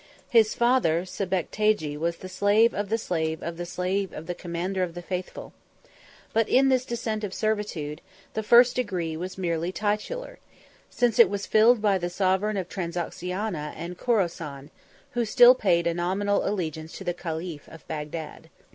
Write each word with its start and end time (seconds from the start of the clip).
His 0.29 0.55
father 0.55 1.03
Sebectagi 1.03 1.95
was 1.95 2.17
the 2.17 2.27
slave 2.27 2.73
of 2.73 2.89
the 2.89 2.97
slave 2.97 3.43
of 3.43 3.57
the 3.57 3.67
slave 3.67 4.11
of 4.13 4.25
the 4.25 4.33
commander 4.33 4.81
of 4.81 4.95
the 4.95 5.03
faithful. 5.03 5.53
But 6.33 6.49
in 6.49 6.69
this 6.69 6.85
descent 6.85 7.23
of 7.23 7.35
servitude, 7.35 8.01
the 8.33 8.41
first 8.41 8.75
degree 8.75 9.15
was 9.15 9.37
merely 9.37 9.71
titular, 9.71 10.39
since 10.89 11.19
it 11.19 11.29
was 11.29 11.45
filled 11.45 11.83
by 11.83 11.99
the 11.99 12.09
sovereign 12.09 12.57
of 12.57 12.67
Transoxiana 12.67 13.75
and 13.77 13.95
Chorasan, 13.95 14.71
who 15.11 15.23
still 15.23 15.53
paid 15.53 15.85
a 15.85 15.93
nominal 15.93 16.49
allegiance 16.49 16.93
to 16.93 17.03
the 17.03 17.13
caliph 17.13 17.69
of 17.69 17.87
Bagdad. 17.87 18.49